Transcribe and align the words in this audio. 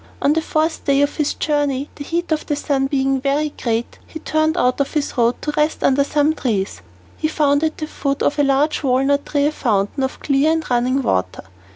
On 0.19 0.33
the 0.33 0.41
fourth 0.41 0.83
day 0.85 1.01
of 1.03 1.17
his 1.17 1.35
journey, 1.35 1.87
the 1.93 2.03
heat 2.03 2.31
of 2.31 2.47
the 2.47 2.55
sun 2.55 2.87
being 2.87 3.21
very 3.21 3.49
great, 3.61 3.99
he 4.07 4.17
turned 4.17 4.57
out 4.57 4.81
of 4.81 4.95
his 4.95 5.15
road 5.15 5.39
to 5.43 5.53
rest 5.55 5.83
under 5.83 6.03
some 6.03 6.33
trees. 6.33 6.81
He 7.17 7.27
found 7.27 7.63
at 7.63 7.77
the 7.77 7.85
foot 7.85 8.23
of 8.23 8.39
a 8.39 8.43
large 8.43 8.81
walnut 8.81 9.27
tree 9.27 9.45
a 9.45 9.51
fountain 9.51 10.01
of 10.01 10.19
clear 10.19 10.51
and 10.53 10.67
running 10.71 11.03
water. 11.03 11.43